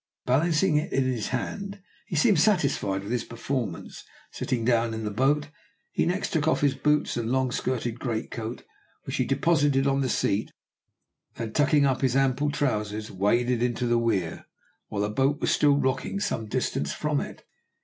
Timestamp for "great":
7.99-8.31